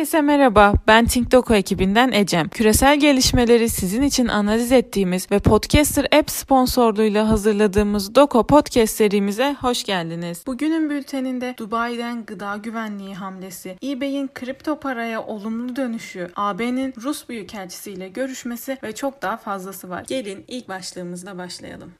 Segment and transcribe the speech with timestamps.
[0.00, 2.48] Herkese merhaba, ben TinkDoku ekibinden Ecem.
[2.48, 9.84] Küresel gelişmeleri sizin için analiz ettiğimiz ve Podcaster App sponsorluğuyla hazırladığımız Doko Podcast serimize hoş
[9.84, 10.42] geldiniz.
[10.46, 18.78] Bugünün bülteninde Dubai'den gıda güvenliği hamlesi, eBay'in kripto paraya olumlu dönüşü, AB'nin Rus Büyükelçisiyle görüşmesi
[18.82, 20.04] ve çok daha fazlası var.
[20.08, 21.92] Gelin ilk başlığımızla başlayalım.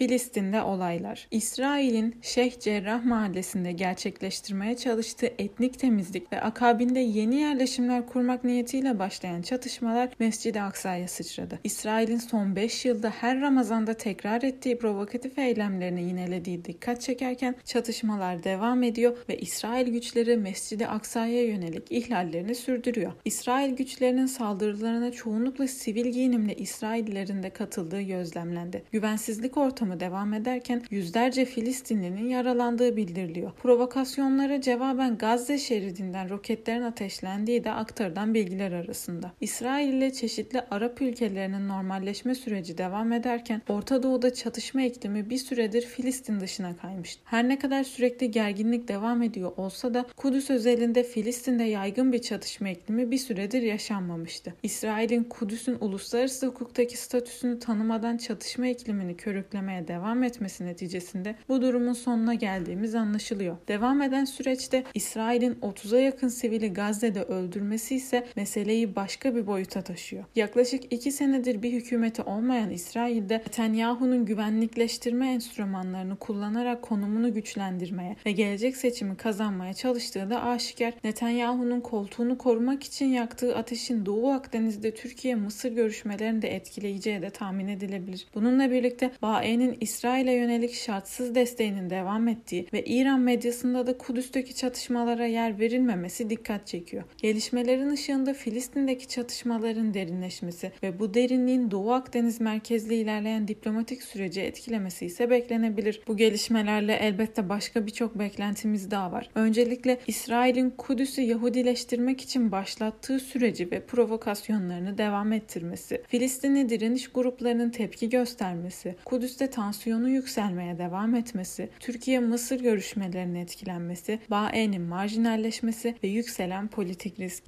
[0.00, 1.26] Filistin'de olaylar.
[1.30, 9.42] İsrail'in Şeyh Cerrah mahallesinde gerçekleştirmeye çalıştığı etnik temizlik ve akabinde yeni yerleşimler kurmak niyetiyle başlayan
[9.42, 11.58] çatışmalar Mescid-i Aksa'ya sıçradı.
[11.64, 18.82] İsrail'in son 5 yılda her Ramazan'da tekrar ettiği provokatif eylemlerini yinelediği dikkat çekerken çatışmalar devam
[18.82, 23.12] ediyor ve İsrail güçleri Mescid-i Aksa'ya yönelik ihlallerini sürdürüyor.
[23.24, 28.82] İsrail güçlerinin saldırılarına çoğunlukla sivil giyinimli İsraillerin de katıldığı gözlemlendi.
[28.92, 33.52] Güvensizlik ortamı yapımı devam ederken yüzlerce Filistinlinin yaralandığı bildiriliyor.
[33.62, 39.32] Provokasyonlara cevaben Gazze şeridinden roketlerin ateşlendiği de aktarılan bilgiler arasında.
[39.40, 45.82] İsrail ile çeşitli Arap ülkelerinin normalleşme süreci devam ederken Orta Doğu'da çatışma iklimi bir süredir
[45.82, 47.22] Filistin dışına kaymıştı.
[47.24, 52.68] Her ne kadar sürekli gerginlik devam ediyor olsa da Kudüs özelinde Filistin'de yaygın bir çatışma
[52.68, 54.54] iklimi bir süredir yaşanmamıştı.
[54.62, 61.92] İsrail'in Kudüs'ün uluslararası hukuktaki statüsünü tanımadan çatışma iklimini körüklemeye artmaya devam etmesi neticesinde bu durumun
[61.92, 63.56] sonuna geldiğimiz anlaşılıyor.
[63.68, 70.24] Devam eden süreçte İsrail'in 30'a yakın sivili Gazze'de öldürmesi ise meseleyi başka bir boyuta taşıyor.
[70.36, 78.76] Yaklaşık 2 senedir bir hükümeti olmayan İsrail'de Netanyahu'nun güvenlikleştirme enstrümanlarını kullanarak konumunu güçlendirmeye ve gelecek
[78.76, 80.92] seçimi kazanmaya çalıştığı da aşikar.
[81.04, 88.26] Netanyahu'nun koltuğunu korumak için yaktığı ateşin Doğu Akdeniz'de Türkiye-Mısır görüşmelerini de etkileyeceği de tahmin edilebilir.
[88.34, 94.54] Bununla birlikte Bae'nin Türkiye'nin İsrail'e yönelik şartsız desteğinin devam ettiği ve İran medyasında da Kudüs'teki
[94.54, 97.04] çatışmalara yer verilmemesi dikkat çekiyor.
[97.18, 105.06] Gelişmelerin ışığında Filistin'deki çatışmaların derinleşmesi ve bu derinliğin Doğu Akdeniz merkezli ilerleyen diplomatik süreci etkilemesi
[105.06, 106.00] ise beklenebilir.
[106.08, 109.30] Bu gelişmelerle elbette başka birçok beklentimiz daha var.
[109.34, 118.08] Öncelikle İsrail'in Kudüs'ü Yahudileştirmek için başlattığı süreci ve provokasyonlarını devam ettirmesi, Filistinli direniş gruplarının tepki
[118.08, 127.44] göstermesi, Kudüs'te tansiyonu yükselmeye devam etmesi, Türkiye-Mısır görüşmelerinin etkilenmesi, BAE'nin marjinalleşmesi ve yükselen politik risk.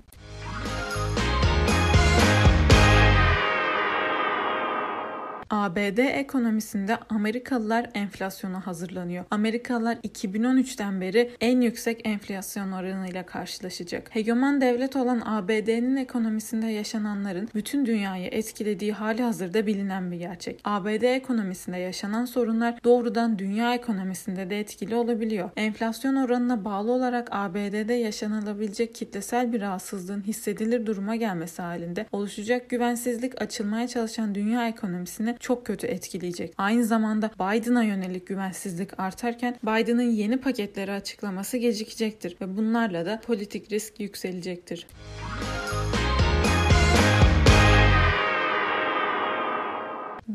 [5.53, 9.25] ABD ekonomisinde Amerikalılar enflasyona hazırlanıyor.
[9.31, 14.15] Amerikalılar 2013'ten beri en yüksek enflasyon oranıyla karşılaşacak.
[14.15, 20.61] Hegeman devlet olan ABD'nin ekonomisinde yaşananların bütün dünyayı etkilediği hali hazırda bilinen bir gerçek.
[20.65, 25.51] ABD ekonomisinde yaşanan sorunlar doğrudan dünya ekonomisinde de etkili olabiliyor.
[25.57, 33.43] Enflasyon oranına bağlı olarak ABD'de yaşanılabilecek kitlesel bir rahatsızlığın hissedilir duruma gelmesi halinde oluşacak güvensizlik
[33.43, 36.55] açılmaya çalışan dünya ekonomisini çok kötü etkileyecek.
[36.59, 43.73] Aynı zamanda Biden'a yönelik güvensizlik artarken Biden'ın yeni paketleri açıklaması gecikecektir ve bunlarla da politik
[43.73, 44.87] risk yükselecektir.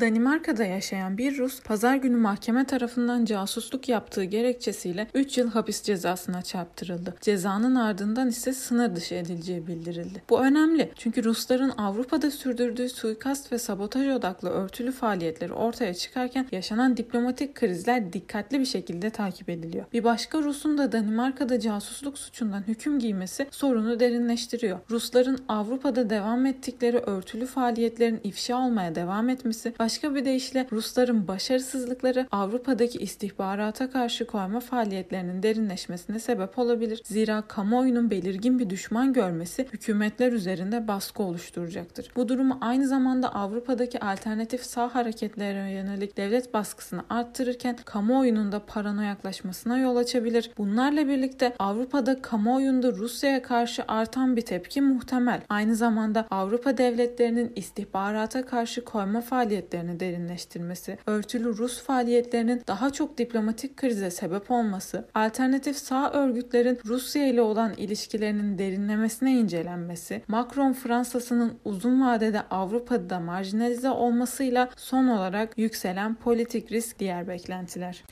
[0.00, 6.42] Danimarka'da yaşayan bir Rus pazar günü mahkeme tarafından casusluk yaptığı gerekçesiyle 3 yıl hapis cezasına
[6.42, 7.14] çarptırıldı.
[7.20, 10.22] Cezanın ardından ise sınır dışı edileceği bildirildi.
[10.30, 16.96] Bu önemli çünkü Rusların Avrupa'da sürdürdüğü suikast ve sabotaj odaklı örtülü faaliyetleri ortaya çıkarken yaşanan
[16.96, 19.84] diplomatik krizler dikkatli bir şekilde takip ediliyor.
[19.92, 24.78] Bir başka Rus'un da Danimarka'da casusluk suçundan hüküm giymesi sorunu derinleştiriyor.
[24.90, 32.26] Rusların Avrupa'da devam ettikleri örtülü faaliyetlerin ifşa olmaya devam etmesi Başka bir deyişle Rusların başarısızlıkları
[32.32, 37.02] Avrupa'daki istihbarata karşı koyma faaliyetlerinin derinleşmesine sebep olabilir.
[37.04, 42.10] Zira kamuoyunun belirgin bir düşman görmesi hükümetler üzerinde baskı oluşturacaktır.
[42.16, 49.78] Bu durumu aynı zamanda Avrupa'daki alternatif sağ hareketlere yönelik devlet baskısını arttırırken kamuoyunun da paranoyaklaşmasına
[49.78, 50.50] yol açabilir.
[50.58, 55.40] Bunlarla birlikte Avrupa'da kamuoyunda Rusya'ya karşı artan bir tepki muhtemel.
[55.48, 63.18] Aynı zamanda Avrupa devletlerinin istihbarata karşı koyma faaliyetleri faaliyetlerini derinleştirmesi, örtülü Rus faaliyetlerinin daha çok
[63.18, 71.58] diplomatik krize sebep olması, alternatif sağ örgütlerin Rusya ile olan ilişkilerinin derinlemesine incelenmesi, Macron Fransa'sının
[71.64, 78.04] uzun vadede Avrupa'da marjinalize olmasıyla son olarak yükselen politik risk diğer beklentiler.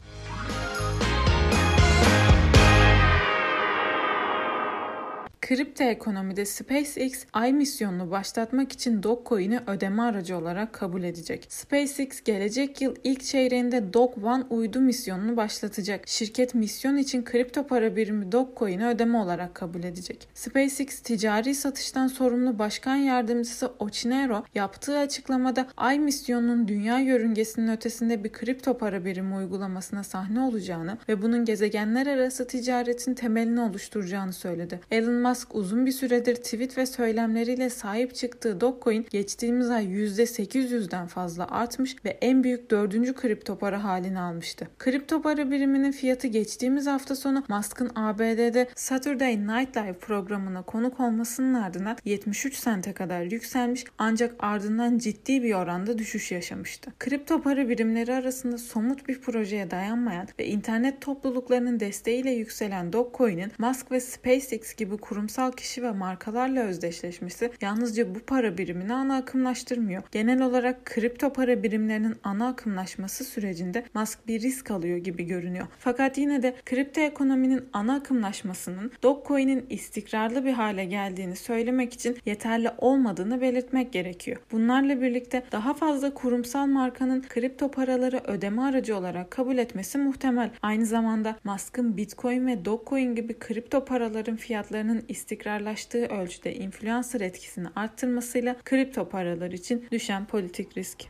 [5.48, 11.46] Kripto ekonomide SpaceX ay misyonunu başlatmak için Dogecoin'i ödeme aracı olarak kabul edecek.
[11.48, 16.08] SpaceX gelecek yıl ilk çeyreğinde Dog One uydu misyonunu başlatacak.
[16.08, 20.28] Şirket misyon için kripto para birimi Dogecoin'i ödeme olarak kabul edecek.
[20.34, 28.32] SpaceX ticari satıştan sorumlu başkan yardımcısı Ochinero yaptığı açıklamada ay misyonunun dünya yörüngesinin ötesinde bir
[28.32, 34.80] kripto para birimi uygulamasına sahne olacağını ve bunun gezegenler arası ticaretin temelini oluşturacağını söyledi.
[34.90, 41.46] Elon Musk uzun bir süredir tweet ve söylemleriyle sahip çıktığı Dogecoin geçtiğimiz ay %800'den fazla
[41.50, 44.68] artmış ve en büyük dördüncü kripto para halini almıştı.
[44.78, 51.54] Kripto para biriminin fiyatı geçtiğimiz hafta sonu Musk'ın ABD'de Saturday Night Live programına konuk olmasının
[51.54, 56.92] ardından 73 sente kadar yükselmiş ancak ardından ciddi bir oranda düşüş yaşamıştı.
[56.98, 63.92] Kripto para birimleri arasında somut bir projeye dayanmayan ve internet topluluklarının desteğiyle yükselen Dogecoin'in Musk
[63.92, 70.02] ve SpaceX gibi kurumsal kişi ve markalarla özdeşleşmesi yalnızca bu para birimini ana akımlaştırmıyor.
[70.12, 75.66] Genel olarak kripto para birimlerinin ana akımlaşması sürecinde Musk bir risk alıyor gibi görünüyor.
[75.78, 82.70] Fakat yine de kripto ekonominin ana akımlaşmasının Dogecoin'in istikrarlı bir hale geldiğini söylemek için yeterli
[82.78, 84.38] olmadığını belirtmek gerekiyor.
[84.52, 90.50] Bunlarla birlikte daha fazla kurumsal markanın kripto paraları ödeme aracı olarak kabul etmesi muhtemel.
[90.62, 98.56] Aynı zamanda Musk'ın Bitcoin ve Dogecoin gibi kripto paraların fiyatlarının istikrarlaştığı ölçüde influencer etkisini arttırmasıyla
[98.64, 101.04] kripto paralar için düşen politik risk.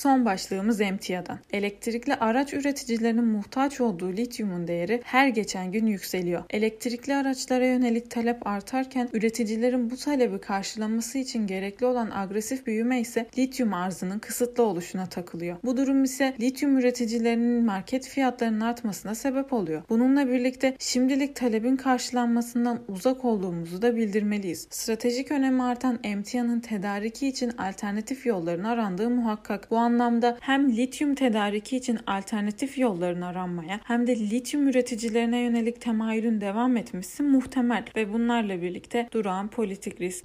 [0.00, 1.38] Son başlığımız emtiadan.
[1.52, 6.44] Elektrikli araç üreticilerinin muhtaç olduğu lityumun değeri her geçen gün yükseliyor.
[6.50, 13.26] Elektrikli araçlara yönelik talep artarken üreticilerin bu talebi karşılaması için gerekli olan agresif büyüme ise
[13.38, 15.56] lityum arzının kısıtlı oluşuna takılıyor.
[15.64, 19.82] Bu durum ise lityum üreticilerinin market fiyatlarının artmasına sebep oluyor.
[19.88, 24.66] Bununla birlikte şimdilik talebin karşılanmasından uzak olduğumuzu da bildirmeliyiz.
[24.70, 29.70] Stratejik önemi artan emtianın tedariki için alternatif yolların arandığı muhakkak.
[29.70, 36.40] Bu anlamda hem lityum tedariki için alternatif yolların aranmaya hem de lityum üreticilerine yönelik temayülün
[36.40, 40.24] devam etmesi muhtemel ve bunlarla birlikte durağan politik risk.